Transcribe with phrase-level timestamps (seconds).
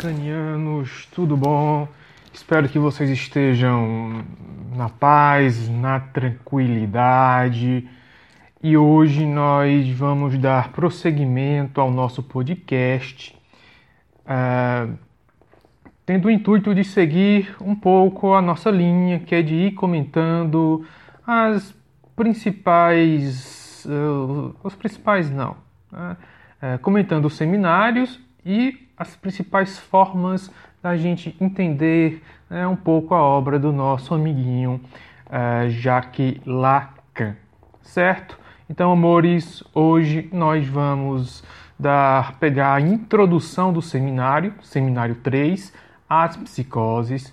[0.00, 1.86] queridos lacanianos, tudo bom?
[2.32, 4.24] Espero que vocês estejam
[4.74, 7.86] na paz, na tranquilidade.
[8.62, 13.36] E hoje nós vamos dar prosseguimento ao nosso podcast,
[14.24, 14.96] uh,
[16.06, 20.84] tendo o intuito de seguir um pouco a nossa linha, que é de ir comentando
[21.26, 21.74] as
[22.16, 25.56] principais, uh, os principais não,
[25.92, 30.50] uh, comentando os seminários e as principais formas
[30.82, 34.80] da gente entender né, um pouco a obra do nosso amiguinho
[35.26, 37.36] uh, Jacques Lacan,
[37.82, 38.38] certo?
[38.68, 41.42] Então, amores, hoje nós vamos
[41.78, 45.72] dar, pegar a introdução do seminário, seminário 3,
[46.08, 47.32] as psicoses.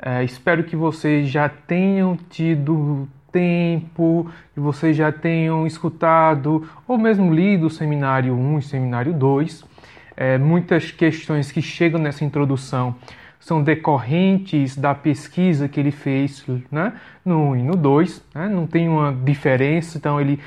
[0.00, 7.34] Uh, espero que vocês já tenham tido tempo, que vocês já tenham escutado ou mesmo
[7.34, 9.75] lido o seminário 1 e seminário 2
[10.16, 12.96] é, muitas questões que chegam nessa introdução
[13.38, 18.88] são decorrentes da pesquisa que ele fez né, no 1 no 2, né, não tem
[18.88, 20.40] uma diferença, então ele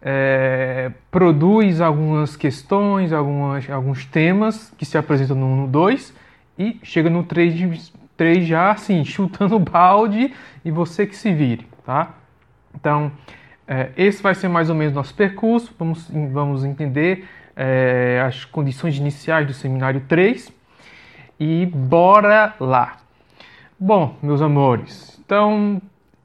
[0.00, 6.14] é, produz algumas questões, algumas, alguns temas que se apresentam no 1 e no 2
[6.58, 10.32] e chega no 3, 3 já assim, chutando o balde
[10.64, 12.14] e você que se vire, tá?
[12.74, 13.12] Então,
[13.68, 17.24] é, esse vai ser mais ou menos nosso percurso, vamos, vamos entender
[17.56, 20.52] é, as condições iniciais do seminário 3
[21.38, 22.98] e bora lá.
[23.78, 25.80] Bom, meus amores, então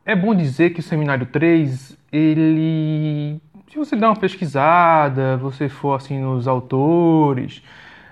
[0.05, 5.95] é bom dizer que o seminário 3, ele, se você der uma pesquisada, você for
[5.95, 7.63] assim nos autores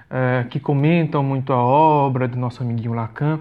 [0.09, 3.39] é, que comentam muito a obra do nosso amiguinho Lacan,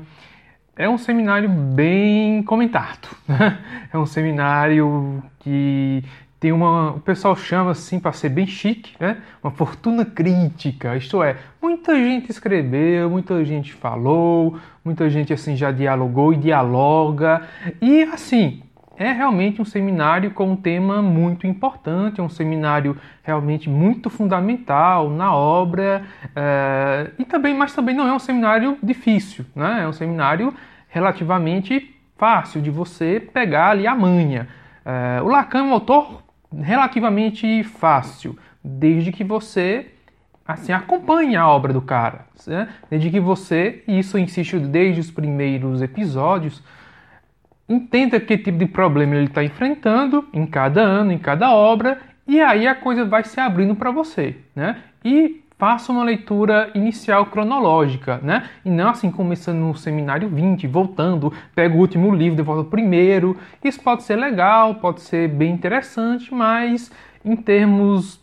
[0.76, 3.08] é um seminário bem comentado.
[3.26, 3.58] Né?
[3.92, 6.04] É um seminário que
[6.44, 9.16] tem uma, o pessoal chama assim para ser bem chique, né?
[9.42, 15.72] Uma fortuna crítica, isto é, muita gente escreveu, muita gente falou, muita gente assim já
[15.72, 17.48] dialogou e dialoga
[17.80, 18.62] e assim
[18.98, 25.08] é realmente um seminário com um tema muito importante, é um seminário realmente muito fundamental
[25.08, 26.02] na obra
[26.36, 29.80] é, e também, mas também não é um seminário difícil, né?
[29.84, 30.52] É um seminário
[30.90, 34.46] relativamente fácil de você pegar ali a manha.
[34.84, 36.23] É, o Lacan é um autor
[36.60, 39.90] relativamente fácil, desde que você
[40.46, 42.68] assim acompanhe a obra do cara, né?
[42.90, 46.62] desde que você, e isso insisto desde os primeiros episódios,
[47.68, 52.40] entenda que tipo de problema ele está enfrentando em cada ano, em cada obra, e
[52.40, 54.82] aí a coisa vai se abrindo para você, né?
[55.04, 58.48] E faça uma leitura inicial cronológica, né?
[58.64, 63.36] E não assim começando no seminário 20, voltando, pega o último livro, devolve o primeiro.
[63.62, 66.90] Isso pode ser legal, pode ser bem interessante, mas
[67.24, 68.22] em termos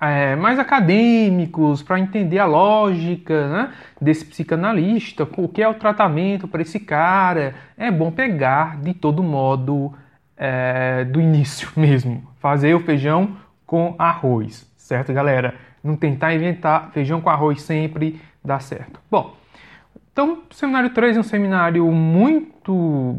[0.00, 6.46] é, mais acadêmicos, para entender a lógica né, desse psicanalista, o que é o tratamento
[6.46, 9.92] para esse cara, é bom pegar de todo modo
[10.36, 15.54] é, do início mesmo, fazer o feijão com arroz, certo, galera?
[15.86, 19.00] Não tentar inventar feijão com arroz sempre dá certo.
[19.10, 19.36] Bom,
[20.12, 23.14] então o seminário 3 é um seminário muito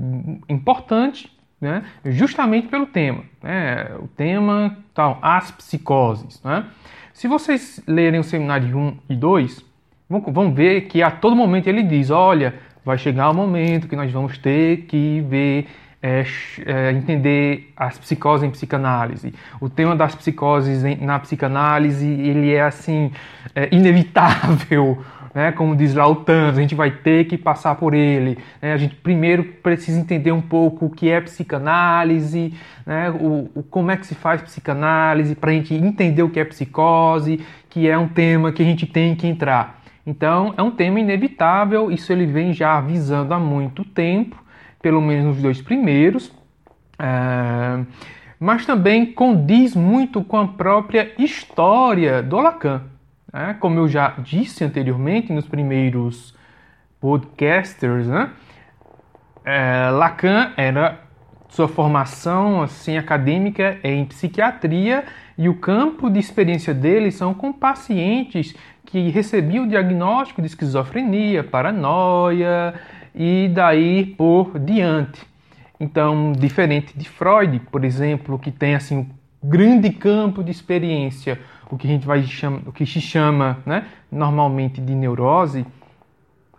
[0.50, 3.24] importante, né, justamente pelo tema.
[3.42, 6.42] Né, o tema, tal, as psicoses.
[6.44, 6.66] Né?
[7.14, 9.66] Se vocês lerem o seminário 1 e 2,
[10.10, 14.12] vão ver que a todo momento ele diz: olha, vai chegar o momento que nós
[14.12, 15.68] vamos ter que ver
[16.02, 16.24] é,
[16.66, 19.34] é, entender as psicoses em psicanálise.
[19.60, 23.12] O tema das psicoses em, na psicanálise ele é assim
[23.56, 25.04] é, inevitável,
[25.34, 25.52] né?
[25.52, 28.38] Como diz lá o a gente vai ter que passar por ele.
[28.62, 28.74] Né?
[28.74, 32.54] A gente primeiro precisa entender um pouco o que é psicanálise,
[32.86, 33.10] né?
[33.10, 36.46] o, o como é que se faz psicanálise para a gente entender o que é
[36.46, 39.82] psicose, que é um tema que a gente tem que entrar.
[40.06, 41.92] Então é um tema inevitável.
[41.92, 44.47] Isso ele vem já avisando há muito tempo
[44.82, 46.32] pelo menos nos dois primeiros,
[47.00, 47.84] é,
[48.40, 52.84] mas também condiz muito com a própria história do Lacan.
[53.34, 53.56] Né?
[53.60, 56.36] Como eu já disse anteriormente nos primeiros
[57.00, 58.32] podcasters, né?
[59.48, 61.00] é, Lacan era
[61.48, 65.06] sua formação assim acadêmica é em psiquiatria
[65.38, 68.54] e o campo de experiência dele são com pacientes
[68.86, 72.74] que recebiam o diagnóstico de esquizofrenia, paranoia,
[73.18, 75.26] e daí por diante.
[75.80, 79.10] Então, diferente de Freud, por exemplo, que tem assim um
[79.44, 83.88] grande campo de experiência, o que a gente vai chamar, o que se chama, né,
[84.12, 85.66] normalmente de neurose,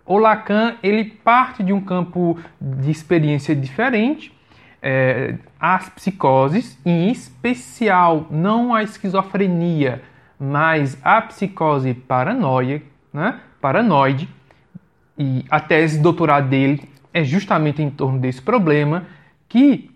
[0.05, 4.33] o Lacan ele parte de um campo de experiência diferente,
[4.81, 10.01] é, as psicoses, em especial não a esquizofrenia,
[10.39, 12.81] mas a psicose paranoia,
[13.13, 14.27] né, paranoide,
[15.19, 16.81] e a tese de doutorado dele
[17.13, 19.03] é justamente em torno desse problema,
[19.49, 19.91] que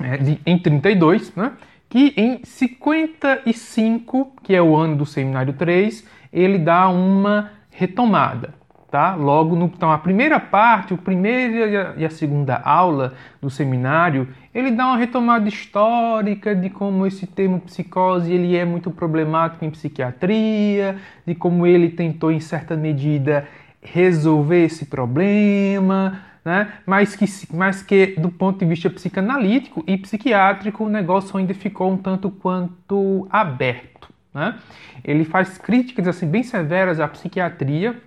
[0.00, 1.52] é, de, em 32, né,
[1.90, 8.54] que em 55, que é o ano do seminário 3, ele dá uma retomada.
[8.90, 9.14] Tá?
[9.14, 14.70] Logo, no, então, a primeira parte, o primeiro e a segunda aula do seminário, ele
[14.70, 20.96] dá uma retomada histórica de como esse termo psicose ele é muito problemático em psiquiatria,
[21.26, 23.48] de como ele tentou, em certa medida,
[23.82, 26.72] resolver esse problema, né?
[26.86, 31.90] mas, que, mas que, do ponto de vista psicanalítico e psiquiátrico, o negócio ainda ficou
[31.92, 34.08] um tanto quanto aberto.
[34.32, 34.56] Né?
[35.04, 38.00] Ele faz críticas assim, bem severas à psiquiatria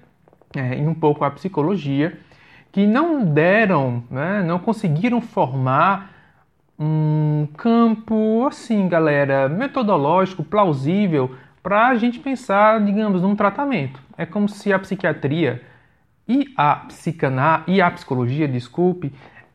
[0.56, 2.18] é, e um pouco à psicologia,
[2.72, 6.14] que não deram, né, não conseguiram formar
[6.78, 11.36] um campo assim, galera, metodológico, plausível
[11.66, 14.00] para a gente pensar, digamos, num tratamento.
[14.16, 15.64] É como se a psiquiatria
[16.28, 19.12] e a psicaná e a psicologia, desculpe,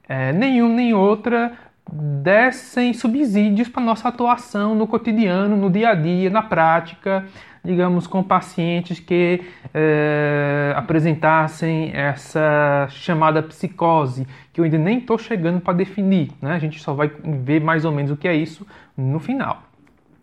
[0.09, 1.53] é, nenhum nem outra
[1.89, 7.25] dessem subsídios para nossa atuação no cotidiano, no dia a dia, na prática,
[7.65, 9.43] digamos, com pacientes que
[9.73, 16.55] é, apresentassem essa chamada psicose, que eu ainda nem estou chegando para definir, né?
[16.55, 18.67] a gente só vai ver mais ou menos o que é isso
[18.97, 19.62] no final.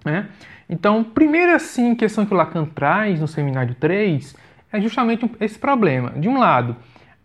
[0.03, 0.27] Né?
[0.69, 4.35] Então, primeira assim, questão que o Lacan traz no seminário 3
[4.71, 6.11] é justamente esse problema.
[6.11, 6.75] De um lado,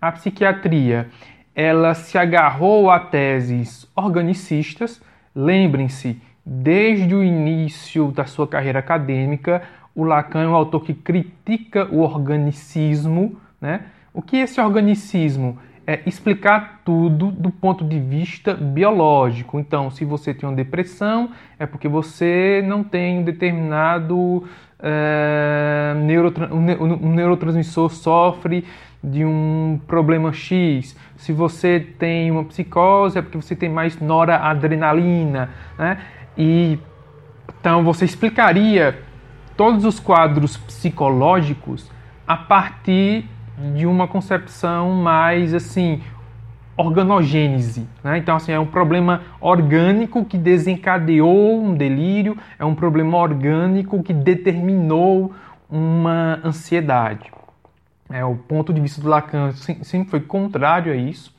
[0.00, 1.08] a psiquiatria
[1.54, 5.02] ela se agarrou a teses organicistas.
[5.34, 9.62] Lembrem-se, desde o início da sua carreira acadêmica,
[9.94, 13.38] o Lacan é um autor que critica o organicismo.
[13.60, 13.82] Né?
[14.14, 15.58] O que é esse organicismo?
[15.86, 19.58] É explicar tudo do ponto de vista biológico.
[19.58, 24.44] Então, se você tem uma depressão, é porque você não tem um determinado
[24.82, 25.94] é,
[26.50, 28.64] um neurotransmissor sofre
[29.02, 30.96] de um problema X.
[31.16, 35.98] Se você tem uma psicose, é porque você tem mais noradrenalina, né?
[36.36, 36.78] E
[37.60, 38.98] então você explicaria
[39.56, 41.90] todos os quadros psicológicos
[42.26, 43.28] a partir
[43.74, 46.02] de uma concepção mais assim
[46.76, 47.86] organogênese.
[48.02, 48.18] Né?
[48.18, 54.12] Então, assim, é um problema orgânico que desencadeou um delírio, é um problema orgânico que
[54.12, 55.32] determinou
[55.70, 57.30] uma ansiedade.
[58.10, 61.34] É, o ponto de vista do Lacan sempre foi contrário a isso.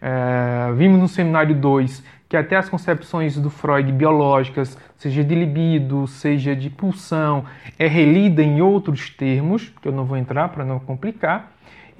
[0.00, 2.02] É, vimos no seminário 2
[2.32, 7.44] que até as concepções do Freud biológicas, seja de libido, seja de pulsão,
[7.78, 11.51] é relida em outros termos, que eu não vou entrar para não complicar.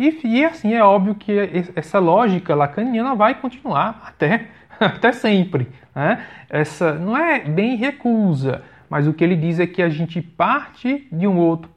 [0.02, 1.32] E, e assim, é óbvio que
[1.76, 4.48] essa lógica lacaniana vai continuar até,
[4.80, 5.68] até sempre.
[5.94, 6.26] Né?
[6.50, 11.06] Essa não é bem recusa, mas o que ele diz é que a gente parte
[11.12, 11.70] de um outro,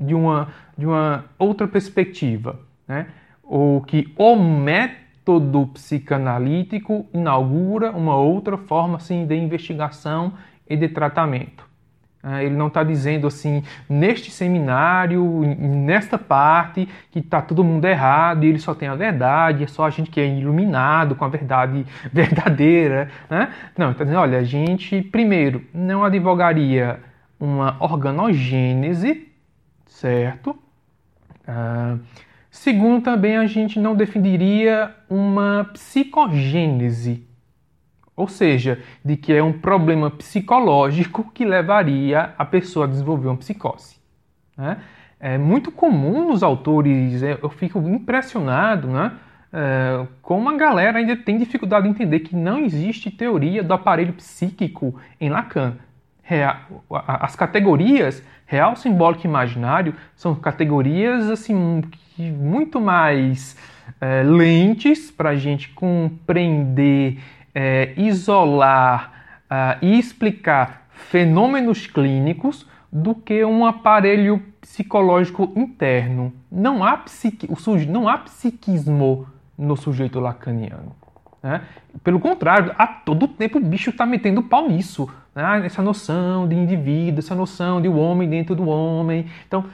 [0.00, 2.58] de uma, de uma outra perspectiva,
[2.88, 3.06] né?
[3.44, 10.32] ou que o método psicanalítico inaugura uma outra forma assim, de investigação
[10.68, 11.67] e de tratamento.
[12.20, 15.22] Ah, ele não está dizendo assim, neste seminário,
[15.56, 19.86] nesta parte, que está todo mundo errado e ele só tem a verdade, é só
[19.86, 23.08] a gente que é iluminado com a verdade verdadeira.
[23.30, 23.52] Né?
[23.76, 26.98] Não, ele está dizendo, olha, a gente, primeiro, não advogaria
[27.38, 29.28] uma organogênese,
[29.86, 30.50] certo?
[31.46, 32.00] Uh,
[32.50, 37.27] segundo, também a gente não definiria uma psicogênese,
[38.18, 43.36] ou seja, de que é um problema psicológico que levaria a pessoa a desenvolver uma
[43.36, 43.94] psicose.
[44.56, 44.78] Né?
[45.20, 49.12] É muito comum nos autores, é, eu fico impressionado né,
[49.52, 54.12] é, como a galera ainda tem dificuldade de entender que não existe teoria do aparelho
[54.14, 55.76] psíquico em Lacan.
[56.90, 61.82] As categorias real, simbólico e imaginário são categorias assim
[62.18, 63.56] muito mais
[64.00, 67.18] é, lentes para a gente compreender
[67.60, 69.10] é, isolar
[69.50, 76.32] uh, e explicar fenômenos clínicos do que um aparelho psicológico interno.
[76.52, 79.26] Não há, psiqui, o não há psiquismo
[79.58, 80.94] no sujeito lacaniano.
[81.42, 81.62] Né?
[82.04, 85.10] Pelo contrário, a todo tempo o bicho está metendo pau nisso.
[85.34, 85.66] Né?
[85.66, 89.26] Essa noção de indivíduo, essa noção de homem dentro do homem.
[89.48, 89.64] Então,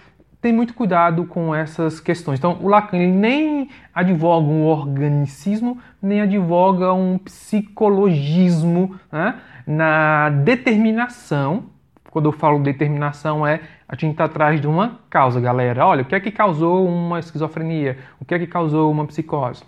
[0.45, 2.39] tem muito cuidado com essas questões.
[2.39, 9.41] Então, o Lacan nem advoga um organicismo, nem advoga um psicologismo né?
[9.67, 11.65] na determinação.
[12.11, 15.87] Quando eu falo determinação, é a gente está atrás de uma causa, galera.
[15.87, 17.97] Olha, o que é que causou uma esquizofrenia?
[18.21, 19.65] O que é que causou uma psicose?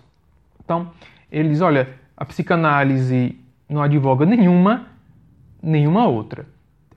[0.63, 0.91] Então,
[1.31, 3.35] eles, olha, a psicanálise
[3.67, 4.85] não advoga nenhuma,
[5.59, 6.45] nenhuma outra.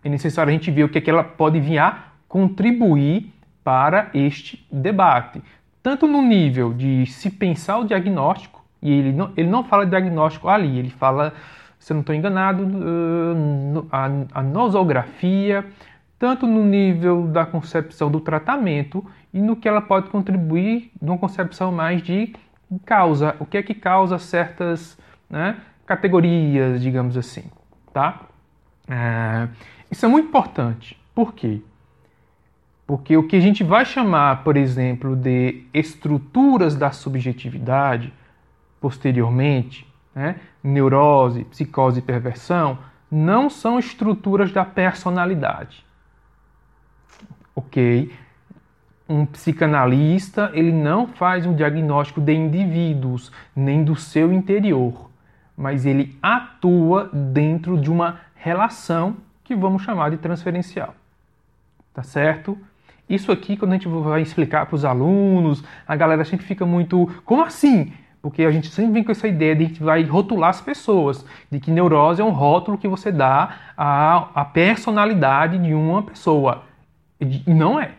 [0.04, 4.10] É necessário a gente ver o que é que ela pode vir a contribuir para
[4.14, 5.42] este debate,
[5.82, 10.48] tanto no nível de se pensar o diagnóstico, e ele não, ele não fala diagnóstico
[10.48, 11.34] ali, ele fala,
[11.78, 12.66] se eu não estou enganado,
[13.90, 15.64] a, a nosografia,
[16.18, 21.72] tanto no nível da concepção do tratamento e no que ela pode contribuir numa concepção
[21.72, 22.34] mais de
[22.84, 24.98] causa, o que é que causa certas
[25.28, 27.44] né, categorias, digamos assim,
[27.92, 28.20] tá?
[28.88, 29.48] É,
[29.90, 31.00] isso é muito importante.
[31.14, 31.62] Por quê?
[32.90, 38.12] Porque o que a gente vai chamar, por exemplo, de estruturas da subjetividade,
[38.80, 42.78] posteriormente, né, neurose, psicose e perversão,
[43.08, 45.86] não são estruturas da personalidade.
[47.54, 48.12] Ok?
[49.08, 55.08] Um psicanalista ele não faz um diagnóstico de indivíduos nem do seu interior,
[55.56, 60.92] mas ele atua dentro de uma relação que vamos chamar de transferencial.
[61.94, 62.58] Tá certo?
[63.10, 67.12] Isso aqui, quando a gente vai explicar para os alunos, a galera sempre fica muito.
[67.24, 67.92] Como assim?
[68.22, 71.58] Porque a gente sempre vem com essa ideia de que vai rotular as pessoas, de
[71.58, 76.62] que neurose é um rótulo que você dá à, à personalidade de uma pessoa.
[77.20, 77.92] E não é.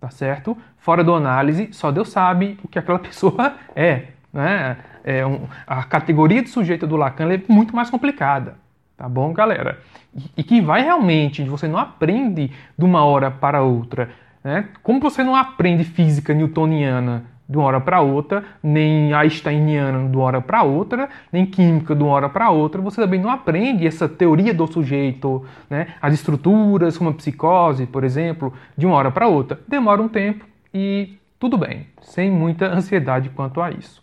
[0.00, 0.56] Tá certo?
[0.78, 4.04] Fora do análise, só Deus sabe o que aquela pessoa é.
[4.32, 4.76] Né?
[5.04, 8.54] é um, a categoria de sujeito do Lacan é muito mais complicada.
[8.96, 9.80] Tá bom, galera?
[10.14, 14.10] E, e que vai realmente, você não aprende de uma hora para outra.
[14.42, 14.68] Né?
[14.82, 20.24] Como você não aprende física newtoniana de uma hora para outra, nem einsteiniana de uma
[20.24, 24.08] hora para outra, nem química de uma hora para outra, você também não aprende essa
[24.08, 25.88] teoria do sujeito, né?
[26.00, 29.58] as estruturas, como a psicose, por exemplo, de uma hora para outra.
[29.66, 34.00] Demora um tempo e tudo bem, sem muita ansiedade quanto a isso.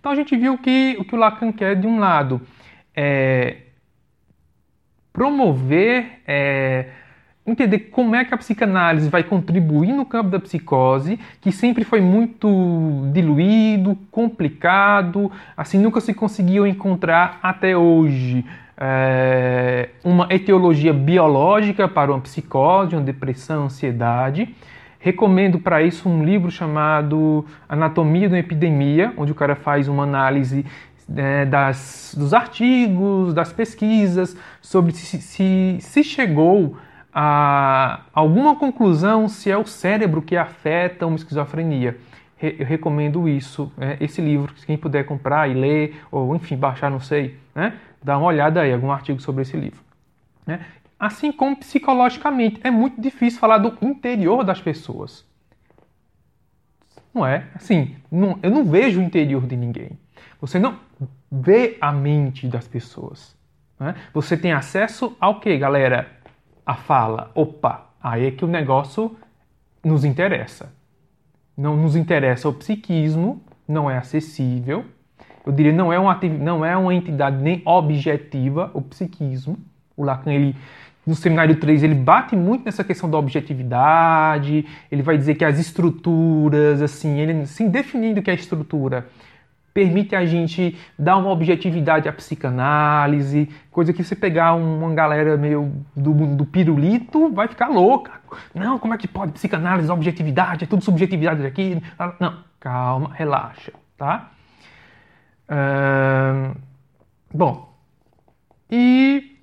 [0.00, 2.40] Então a gente viu que o que o Lacan quer, de um lado,
[2.96, 3.58] é
[5.12, 6.88] promover é,
[7.46, 12.00] entender como é que a psicanálise vai contribuir no campo da psicose, que sempre foi
[12.00, 18.44] muito diluído, complicado, assim nunca se conseguiu encontrar até hoje
[18.76, 24.54] é, uma etiologia biológica para uma psicose, uma depressão, ansiedade.
[24.98, 30.02] Recomendo para isso um livro chamado Anatomia de uma Epidemia, onde o cara faz uma
[30.02, 30.66] análise
[31.16, 36.76] é, das, dos artigos, das pesquisas, sobre se, se, se chegou
[37.18, 41.96] a alguma conclusão se é o cérebro que afeta uma esquizofrenia.
[42.42, 47.00] Eu recomendo isso, é, esse livro, quem puder comprar e ler, ou enfim, baixar, não
[47.00, 47.78] sei, né?
[48.02, 49.80] dá uma olhada aí, algum artigo sobre esse livro.
[50.46, 50.60] Né?
[51.00, 55.24] Assim como psicologicamente, é muito difícil falar do interior das pessoas.
[57.14, 57.46] Não é?
[57.54, 59.98] Assim, não, eu não vejo o interior de ninguém.
[60.38, 60.78] Você não
[61.32, 63.34] vê a mente das pessoas.
[63.80, 63.94] Né?
[64.12, 66.15] Você tem acesso ao que, galera?
[66.66, 69.16] A fala, opa, aí é que o negócio
[69.84, 70.72] nos interessa.
[71.56, 74.84] Não nos interessa o psiquismo, não é acessível.
[75.46, 79.56] Eu diria não é uma não é uma entidade nem objetiva o psiquismo.
[79.96, 80.56] O Lacan ele
[81.06, 85.56] no seminário 3 ele bate muito nessa questão da objetividade, ele vai dizer que as
[85.56, 89.06] estruturas, assim, ele assim, definindo que é estrutura,
[89.76, 95.84] permite a gente dar uma objetividade à psicanálise, coisa que você pegar uma galera meio
[95.94, 98.12] do, do pirulito vai ficar louca.
[98.54, 101.78] Não, como é que pode psicanálise, objetividade, é tudo subjetividade aqui?
[102.18, 104.30] Não, calma, relaxa, tá?
[105.46, 106.56] Uh,
[107.34, 107.76] bom,
[108.70, 109.36] e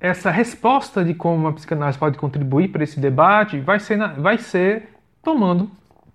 [0.00, 4.88] essa resposta de como a psicanálise pode contribuir para esse debate vai ser, vai ser
[5.22, 5.70] tomando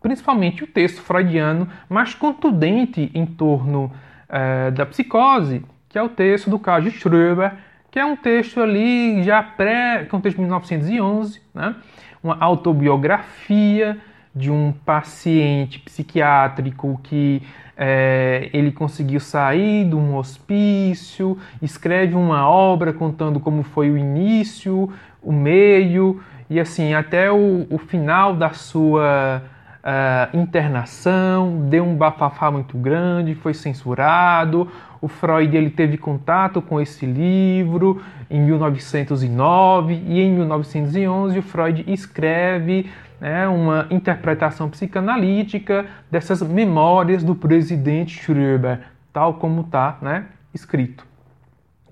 [0.05, 3.91] principalmente o texto freudiano mais contundente em torno
[4.29, 7.53] é, da psicose, que é o texto do caso de Schröber,
[7.89, 11.75] que é um texto ali já pré, que é um texto de 1911, né?
[12.21, 13.97] uma autobiografia
[14.35, 17.41] de um paciente psiquiátrico que
[17.75, 24.88] é, ele conseguiu sair de um hospício, escreve uma obra contando como foi o início,
[25.19, 29.41] o meio e assim até o, o final da sua
[29.85, 34.69] uh, internação, deu um bafafá muito grande, foi censurado.
[34.99, 41.83] O Freud ele teve contato com esse livro em 1909 e em 1911 o Freud
[41.87, 42.89] escreve
[43.21, 48.79] né, uma interpretação psicanalítica dessas memórias do presidente Schröber,
[49.13, 51.05] tal como está né, escrito.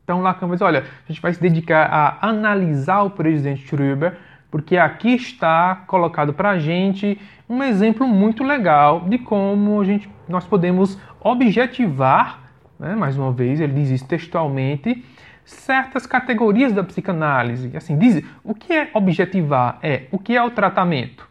[0.04, 4.18] Então Lacan diz, olha, a gente vai se dedicar a analisar o presidente Schröber,
[4.54, 7.20] porque aqui está colocado para a gente
[7.50, 12.40] um exemplo muito legal de como a gente, nós podemos objetivar,
[12.80, 15.04] né, mais uma vez, ele diz isso textualmente,
[15.44, 17.76] certas categorias da psicanálise.
[17.76, 19.80] Assim, diz, o que é objetivar?
[19.82, 21.28] É o que é o tratamento?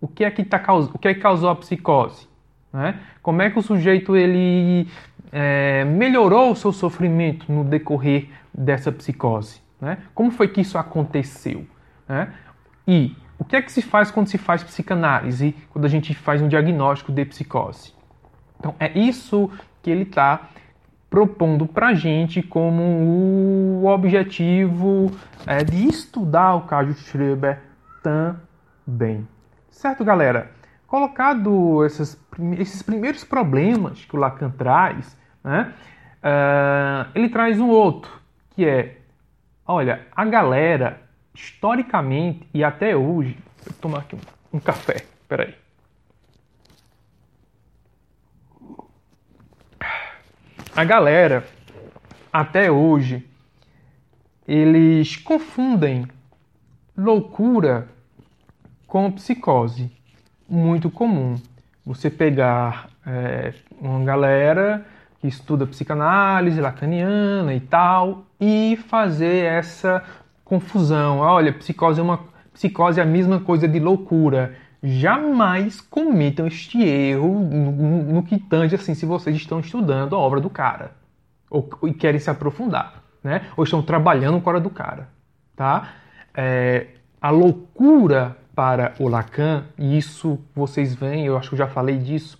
[0.00, 2.26] O que é que, tá, o que, é que causou a psicose?
[2.72, 2.98] Né?
[3.22, 4.88] Como é que o sujeito ele
[5.30, 9.60] é, melhorou o seu sofrimento no decorrer dessa psicose?
[9.80, 9.98] Né?
[10.12, 11.64] Como foi que isso aconteceu?
[12.08, 12.32] Né?
[12.86, 16.40] E o que é que se faz quando se faz psicanálise, quando a gente faz
[16.40, 17.92] um diagnóstico de psicose?
[18.58, 19.50] Então, é isso
[19.82, 20.48] que ele está
[21.10, 25.12] propondo para a gente como o objetivo
[25.46, 27.60] é, de estudar o caso Schreber
[28.02, 29.28] também.
[29.70, 30.50] Certo, galera?
[30.86, 32.20] Colocado esses,
[32.58, 35.72] esses primeiros problemas que o Lacan traz, né,
[36.18, 38.10] uh, ele traz um outro,
[38.50, 38.98] que é,
[39.66, 41.00] olha, a galera,
[41.34, 45.54] historicamente e até hoje, vou tomar aqui um, um café, peraí.
[50.76, 51.46] a galera,
[52.32, 53.24] até hoje,
[54.46, 56.06] eles confundem
[56.96, 57.88] loucura
[58.86, 59.90] com psicose.
[60.48, 61.36] Muito comum.
[61.86, 64.84] Você pegar é, uma galera
[65.20, 70.04] que estuda psicanálise lacaniana e tal e fazer essa
[70.44, 71.18] confusão.
[71.18, 72.20] Olha, psicose é uma
[72.52, 78.74] psicose é a mesma coisa de loucura jamais cometam este erro no, no, que tange
[78.74, 80.92] assim se vocês estão estudando a obra do cara
[81.48, 83.46] ou, e querem se aprofundar, né?
[83.56, 85.08] Ou estão trabalhando com a obra do cara,
[85.56, 85.94] tá?
[86.34, 86.88] É,
[87.20, 91.96] a loucura para o Lacan, e isso vocês veem, eu acho que eu já falei
[91.96, 92.38] disso,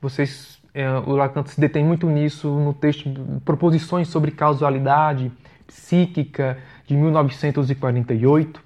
[0.00, 3.10] vocês, é, o Lacan se detém muito nisso no texto
[3.44, 5.30] Proposições sobre Causalidade
[5.66, 8.64] Psíquica de 1948,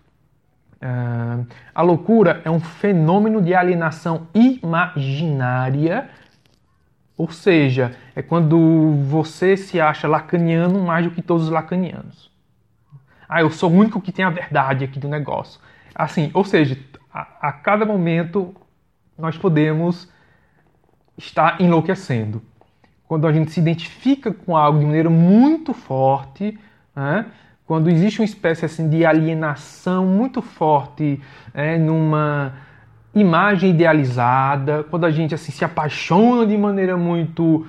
[0.80, 6.08] Uh, a loucura é um fenômeno de alienação imaginária,
[7.16, 12.30] ou seja, é quando você se acha lacaniano mais do que todos os lacanianos.
[13.28, 15.60] Ah, eu sou o único que tem a verdade aqui do negócio.
[15.92, 16.78] Assim, ou seja,
[17.12, 18.54] a, a cada momento
[19.18, 20.08] nós podemos
[21.16, 22.40] estar enlouquecendo.
[23.08, 26.56] Quando a gente se identifica com algo de maneira muito forte,
[26.98, 27.26] né?
[27.64, 31.20] quando existe uma espécie assim de alienação muito forte
[31.54, 32.54] é, numa
[33.14, 37.66] imagem idealizada, quando a gente assim se apaixona de maneira muito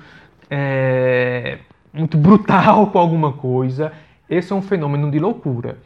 [0.50, 1.58] é,
[1.92, 3.92] muito brutal com alguma coisa,
[4.28, 5.78] esse é um fenômeno de loucura.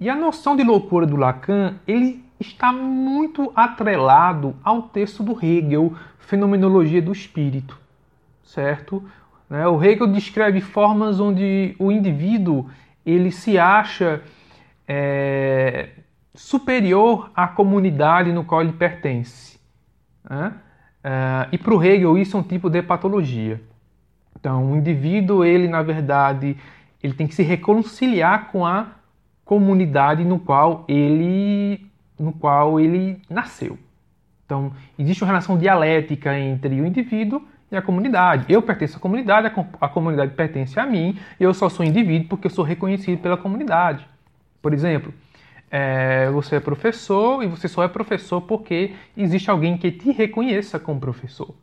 [0.00, 5.94] E a noção de loucura do Lacan, ele está muito atrelado ao texto do Hegel,
[6.18, 7.78] Fenomenologia do Espírito,
[8.42, 9.02] certo?
[9.48, 12.68] Né, o Hegel descreve formas onde o indivíduo
[13.06, 14.20] ele se acha
[14.86, 15.90] é,
[16.34, 19.58] superior à comunidade no qual ele pertence.
[20.28, 20.52] Né?
[21.04, 23.62] É, e para o Hegel isso é um tipo de patologia.
[24.38, 26.56] Então, o indivíduo, ele na verdade,
[27.02, 28.88] ele tem que se reconciliar com a
[29.44, 31.86] comunidade no qual ele,
[32.18, 33.78] no qual ele nasceu.
[34.44, 38.46] Então, existe uma relação dialética entre o indivíduo e a comunidade.
[38.48, 42.50] Eu pertenço à comunidade, a comunidade pertence a mim, eu só sou indivíduo porque eu
[42.50, 44.06] sou reconhecido pela comunidade.
[44.62, 45.12] Por exemplo,
[45.70, 50.78] é, você é professor e você só é professor porque existe alguém que te reconheça
[50.78, 51.54] como professor.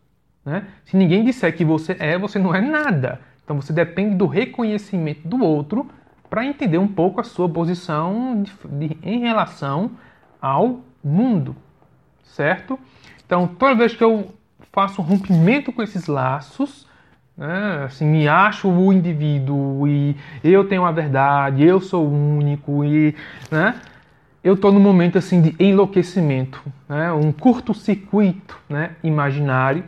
[0.45, 0.67] Né?
[0.85, 3.21] Se ninguém disser que você é, você não é nada.
[3.43, 5.89] Então você depende do reconhecimento do outro
[6.29, 8.51] para entender um pouco a sua posição de,
[8.87, 9.91] de, em relação
[10.41, 11.55] ao mundo,
[12.23, 12.79] certo?
[13.25, 14.33] Então toda vez que eu
[14.73, 16.87] faço um rompimento com esses laços,
[17.37, 17.83] né?
[17.85, 23.15] assim, me acho o indivíduo e eu tenho a verdade, eu sou único e
[23.51, 23.79] né?
[24.43, 27.13] eu estou no momento assim de enlouquecimento, né?
[27.13, 28.95] um curto-circuito né?
[29.03, 29.85] imaginário.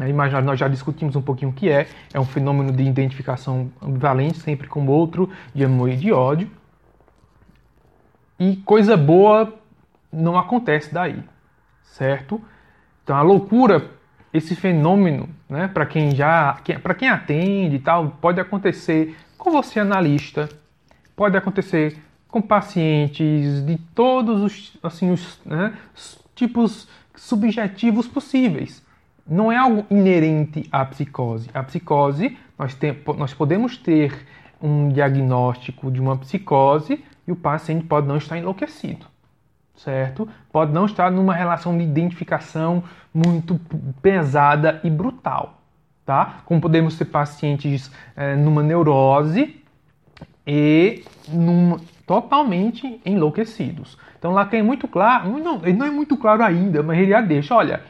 [0.00, 3.70] É, imaginário nós já discutimos um pouquinho o que é, é um fenômeno de identificação
[3.82, 6.50] ambivalente, sempre com o outro, de amor e de ódio.
[8.38, 9.52] E coisa boa
[10.10, 11.22] não acontece daí,
[11.82, 12.40] certo?
[13.02, 13.97] Então a loucura
[14.32, 19.80] esse fenômeno, né, para quem já, para quem atende e tal, pode acontecer com você
[19.80, 20.48] analista,
[21.16, 28.84] pode acontecer com pacientes de todos os, assim, os, né, os tipos subjetivos possíveis.
[29.26, 31.50] Não é algo inerente à psicose.
[31.52, 34.26] A psicose, nós, tem, nós podemos ter
[34.60, 39.06] um diagnóstico de uma psicose e o paciente pode não estar enlouquecido
[39.78, 40.28] certo?
[40.52, 42.82] Pode não estar numa relação de identificação
[43.14, 43.60] muito
[44.02, 45.58] pesada e brutal,
[46.04, 46.40] tá?
[46.44, 49.62] Como podemos ter pacientes é, numa neurose
[50.46, 53.96] e num, totalmente enlouquecidos.
[54.18, 57.54] Então lá tem muito claro, não, não é muito claro ainda, mas ele já deixa,
[57.54, 57.82] olha,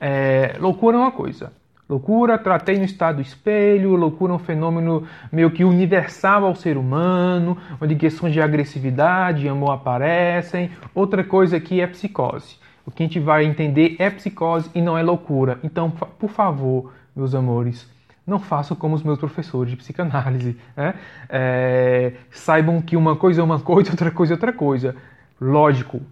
[0.00, 1.52] é, loucura é uma coisa,
[1.88, 6.76] Loucura, tratei no estado do espelho, loucura é um fenômeno meio que universal ao ser
[6.76, 10.70] humano, onde questões de agressividade e amor aparecem.
[10.94, 12.56] Outra coisa aqui é psicose.
[12.84, 15.58] O que a gente vai entender é psicose e não é loucura.
[15.64, 17.90] Então, por favor, meus amores,
[18.26, 20.58] não façam como os meus professores de psicanálise.
[20.76, 20.94] Né?
[21.30, 24.94] É, saibam que uma coisa é uma coisa, outra coisa é outra coisa.
[25.40, 26.02] Lógico,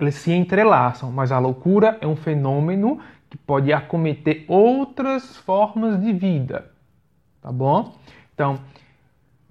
[0.00, 2.98] eles se entrelaçam, mas a loucura é um fenômeno
[3.32, 6.70] que pode acometer outras formas de vida,
[7.40, 7.96] tá bom?
[8.34, 8.60] Então,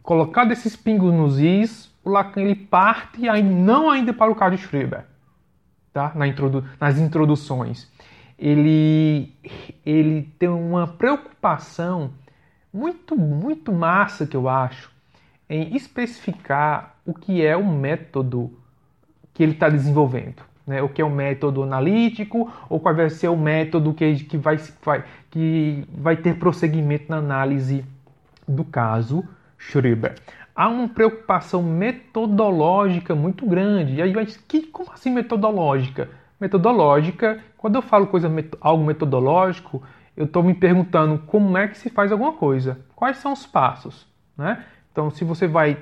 [0.03, 4.55] colocado esses pingos nos is, o Lacan ele parte aí não ainda para o caso
[4.55, 5.03] de Schreber,
[5.91, 6.11] tá?
[6.13, 7.91] Na introdu nas introduções,
[8.37, 9.33] ele
[9.83, 12.13] ele tem uma preocupação
[12.71, 14.91] muito muito massa que eu acho
[15.49, 18.55] em especificar o que é o método
[19.33, 20.81] que ele está desenvolvendo né?
[20.81, 24.57] o que é o método analítico ou qual vai ser o método que, que, vai,
[25.29, 27.85] que vai ter prosseguimento na análise
[28.47, 29.23] do caso
[29.57, 30.15] Schreiber.
[30.55, 33.95] Há uma preocupação metodológica muito grande.
[33.95, 36.09] E aí vai que, como assim metodológica?
[36.39, 39.83] Metodológica, quando eu falo coisa, algo metodológico,
[40.15, 42.79] eu estou me perguntando como é que se faz alguma coisa.
[42.95, 44.07] Quais são os passos?
[44.37, 44.63] Né?
[44.91, 45.77] Então, se você vai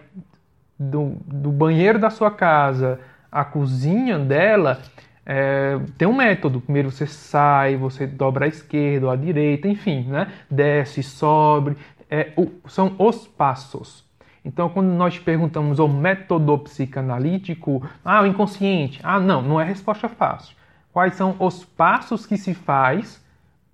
[0.78, 3.00] do, do banheiro da sua casa
[3.32, 4.82] a cozinha dela
[5.26, 6.60] é, tem um método.
[6.62, 10.32] Primeiro você sai, você dobra à esquerda ou à direita, enfim, né?
[10.50, 11.78] desce, sobe.
[12.10, 12.34] É,
[12.68, 14.04] são os passos.
[14.44, 20.10] Então, quando nós perguntamos o método psicanalítico, ah, o inconsciente, ah, não, não é resposta
[20.10, 20.56] fácil.
[20.92, 23.24] Quais são os passos que se faz,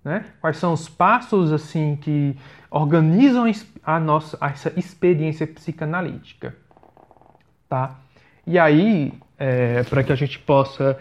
[0.03, 0.25] né?
[0.41, 2.35] Quais são os passos assim que
[2.69, 3.45] organizam
[3.83, 6.55] a nossa essa experiência psicanalítica,
[7.69, 7.95] tá?
[8.45, 10.97] E aí, é, para que a gente possa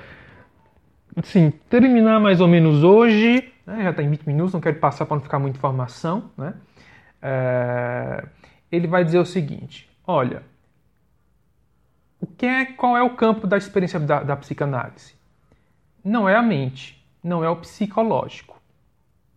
[1.16, 3.82] assim, terminar mais ou menos hoje, né?
[3.84, 6.30] já está em 20 minutos, não quero passar para não ficar muita informação.
[6.36, 6.54] Né?
[7.22, 8.24] É,
[8.70, 10.42] ele vai dizer o seguinte: olha,
[12.20, 15.14] o que é, qual é o campo da experiência da, da psicanálise?
[16.04, 18.60] Não é a mente, não é o psicológico,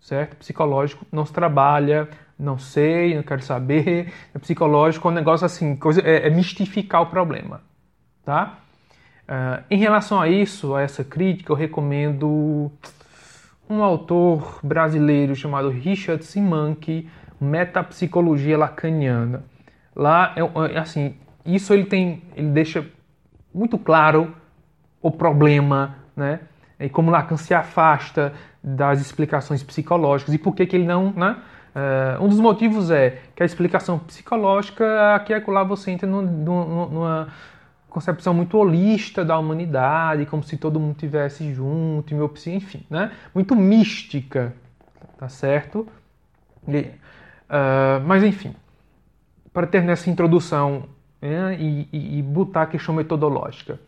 [0.02, 0.36] certo?
[0.38, 4.14] Psicológico não se trabalha, não sei, não quero saber.
[4.34, 7.62] É psicológico é um negócio assim, coisa, é, é mistificar o problema,
[8.26, 8.60] tá?
[9.28, 12.72] Uh, em relação a isso, a essa crítica, eu recomendo
[13.70, 17.10] um autor brasileiro chamado Richard Simank,
[17.40, 19.44] Metapsicologia Lacaniana.
[19.94, 22.86] Lá, é, é, assim, isso ele tem, ele deixa
[23.54, 24.34] muito claro
[25.02, 26.40] o problema, né?
[26.80, 31.38] E como Lacan se afasta das explicações psicológicas e por que, que ele não, né?
[31.76, 37.28] Uh, um dos motivos é que a explicação psicológica, aqui é lá você entra numa
[37.98, 42.14] concepção muito holista da humanidade, como se todo mundo tivesse junto,
[42.46, 43.12] enfim, né?
[43.34, 44.54] Muito mística,
[45.18, 45.88] tá certo?
[46.68, 48.54] E, uh, mas enfim,
[49.52, 50.84] para ter nessa introdução
[51.20, 53.80] né, e, e, e botar a questão metodológica.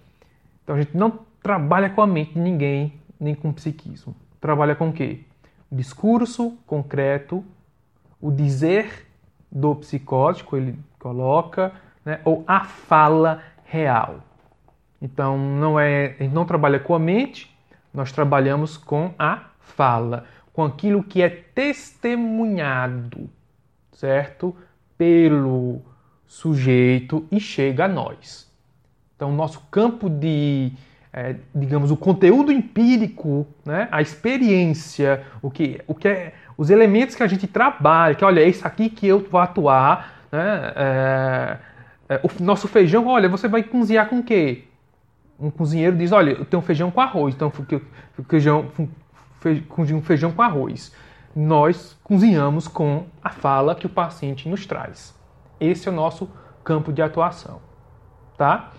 [0.63, 4.15] Então a gente não trabalha com a mente de ninguém, nem com o psiquismo.
[4.41, 5.19] Trabalha com o quê?
[5.69, 7.45] O discurso concreto,
[8.19, 9.05] o dizer
[9.51, 14.23] do psicótico, ele coloca, né, ou a fala real.
[15.01, 17.55] Então, não é, a gente não trabalha com a mente,
[17.93, 23.29] nós trabalhamos com a fala, com aquilo que é testemunhado,
[23.93, 24.55] certo?
[24.97, 25.81] Pelo
[26.25, 28.51] sujeito e chega a nós.
[29.15, 30.71] Então, nosso campo de,
[31.13, 33.87] é, digamos, o conteúdo empírico, né?
[33.91, 38.41] a experiência, o que, o que é, os elementos que a gente trabalha, que olha,
[38.41, 40.73] é isso aqui que eu vou atuar, né?
[40.75, 41.57] É,
[42.09, 44.63] é, o nosso feijão, olha, você vai cozinhar com o quê?
[45.39, 47.51] Um cozinheiro diz, olha, eu tenho feijão com arroz, então
[48.27, 48.71] feijão,
[49.79, 50.93] um feijão com arroz.
[51.35, 55.15] Nós cozinhamos com a fala que o paciente nos traz.
[55.59, 56.27] Esse é o nosso
[56.63, 57.61] campo de atuação,
[58.35, 58.71] tá?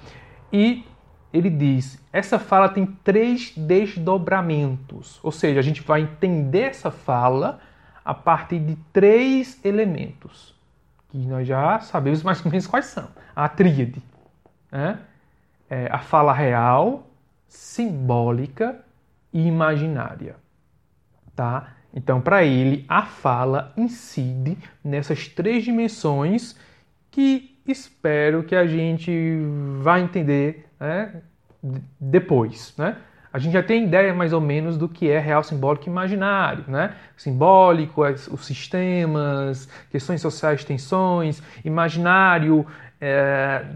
[0.53, 0.85] E
[1.33, 7.61] ele diz, essa fala tem três desdobramentos, ou seja, a gente vai entender essa fala
[8.05, 10.60] a partir de três elementos
[11.11, 13.09] que nós já sabemos mais ou menos quais são.
[13.35, 14.03] A tríade.
[14.71, 14.99] Né?
[15.69, 17.09] É a fala real,
[17.47, 18.81] simbólica
[19.33, 20.37] e imaginária.
[21.35, 21.75] Tá?
[21.93, 26.57] Então, para ele, a fala incide nessas três dimensões
[27.11, 29.11] que espero que a gente
[29.81, 31.23] vá entender né,
[31.99, 32.75] depois.
[32.77, 32.97] Né?
[33.33, 36.65] A gente já tem ideia mais ou menos do que é real, simbólico e imaginário,
[36.67, 36.95] né?
[37.17, 43.67] Simbólico, os sistemas, questões sociais, tensões, imaginário está é,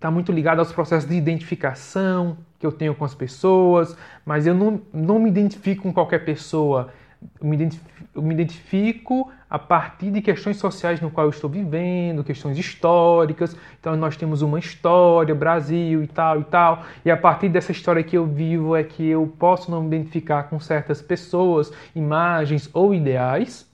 [0.00, 4.54] tá muito ligado aos processos de identificação que eu tenho com as pessoas, mas eu
[4.54, 6.92] não, não me identifico com qualquer pessoa
[7.40, 11.48] eu me, identifico, eu me identifico a partir de questões sociais no qual eu estou
[11.48, 13.56] vivendo, questões históricas.
[13.80, 16.84] Então nós temos uma história, Brasil e tal e tal.
[17.04, 20.44] E a partir dessa história que eu vivo é que eu posso não me identificar
[20.44, 23.68] com certas pessoas, imagens ou ideais.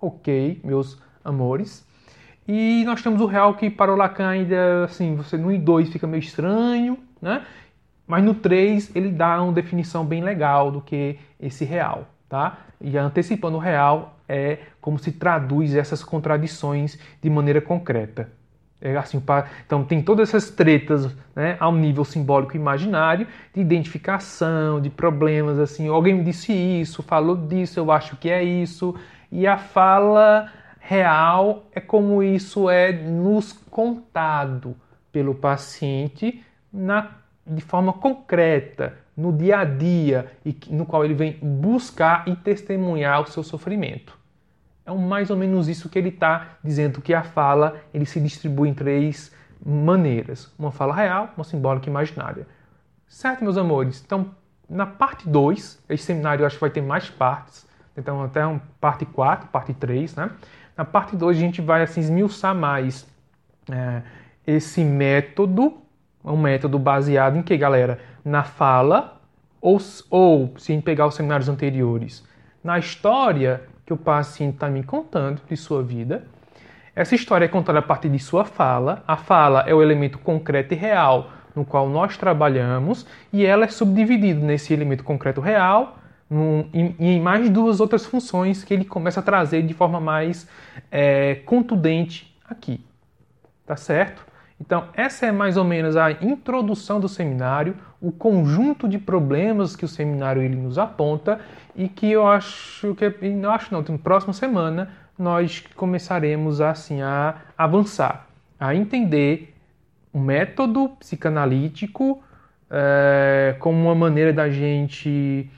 [0.00, 1.86] Ok, meus amores.
[2.48, 6.06] E nós temos o real que para o Lacan ainda assim, você no I2 fica
[6.06, 7.44] meio estranho, né?
[8.06, 12.58] Mas no 3 ele dá uma definição bem legal do que esse real, tá?
[12.80, 18.28] E antecipando o real é como se traduz essas contradições de maneira concreta.
[18.82, 19.22] É assim,
[19.66, 25.86] então tem todas essas tretas né, ao nível simbólico imaginário de identificação, de problemas assim,
[25.88, 28.94] alguém me disse isso, falou disso, eu acho que é isso,
[29.30, 34.74] e a fala real é como isso é nos contado
[35.12, 37.10] pelo paciente na
[37.46, 43.20] de forma concreta, no dia a dia, e no qual ele vem buscar e testemunhar
[43.20, 44.18] o seu sofrimento.
[44.86, 48.70] É mais ou menos isso que ele está dizendo que a fala ele se distribui
[48.70, 49.30] em três
[49.64, 52.46] maneiras: uma fala real, uma simbólica e imaginária.
[53.06, 54.02] Certo, meus amores?
[54.04, 54.30] Então,
[54.68, 58.62] na parte 2, esse seminário eu acho que vai ter mais partes, então até uma
[58.80, 60.30] parte 4, parte 3, né?
[60.76, 63.06] Na parte 2 a gente vai assim, esmiuçar mais
[63.70, 64.02] é,
[64.46, 65.80] esse método
[66.24, 67.98] um método baseado em que, galera?
[68.24, 69.20] Na fala,
[69.60, 69.78] ou,
[70.08, 72.26] ou se pegar os seminários anteriores,
[72.62, 76.24] na história que o paciente está me contando de sua vida.
[76.94, 79.02] Essa história é contada a partir de sua fala.
[79.06, 83.68] A fala é o elemento concreto e real no qual nós trabalhamos e ela é
[83.68, 85.98] subdividida nesse elemento concreto real
[86.30, 90.48] num, em, em, mais duas outras funções que ele começa a trazer de forma mais
[90.90, 92.84] é, contundente aqui.
[93.66, 94.24] Tá certo?
[94.60, 99.84] Então, essa é mais ou menos a introdução do seminário, o conjunto de problemas que
[99.84, 101.40] o seminário ele nos aponta
[101.76, 107.36] e que eu acho que não acho não, na próxima semana nós começaremos assim a
[107.56, 108.26] avançar,
[108.58, 109.54] a entender
[110.12, 112.22] o método psicanalítico
[112.70, 115.50] é, como uma maneira da gente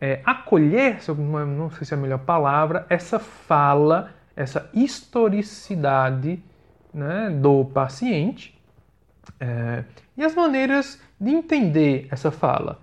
[0.00, 6.42] é, acolher, não sei se é a melhor palavra, essa fala, essa historicidade
[6.92, 8.58] né, do paciente
[9.40, 9.84] é,
[10.16, 12.80] e as maneiras de entender essa fala.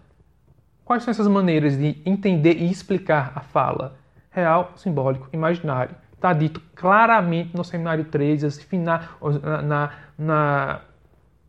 [0.84, 3.97] Quais são essas maneiras de entender e explicar a fala?
[4.32, 5.95] Real, simbólico, imaginário.
[6.13, 9.10] Está dito claramente no seminário 3, assim, na,
[9.63, 10.82] na, na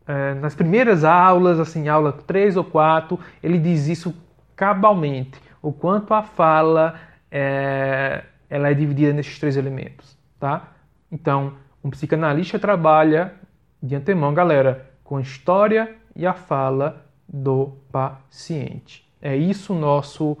[0.07, 4.13] é, nas primeiras aulas, assim, aula 3 ou 4, ele diz isso
[4.55, 6.95] cabalmente, o quanto a fala
[7.31, 10.69] é, ela é dividida nesses três elementos, tá?
[11.11, 11.53] Então,
[11.83, 13.33] um psicanalista trabalha
[13.81, 19.07] de antemão, galera, com história e a fala do paciente.
[19.21, 20.37] É isso o nosso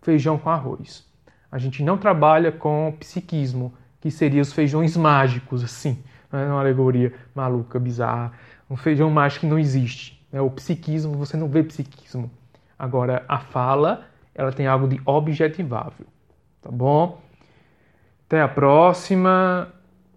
[0.00, 1.06] feijão com arroz.
[1.50, 7.12] A gente não trabalha com psiquismo, que seria os feijões mágicos, assim, é uma alegoria
[7.34, 8.32] maluca, bizarra.
[8.70, 10.20] Um feijão mágico que não existe.
[10.32, 10.40] Né?
[10.40, 12.30] O psiquismo, você não vê psiquismo.
[12.78, 16.06] Agora, a fala, ela tem algo de objetivável.
[16.62, 17.20] Tá bom?
[18.26, 19.68] Até a próxima.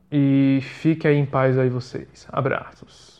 [0.09, 2.25] E fique aí em paz aí vocês.
[2.31, 3.14] Abraços.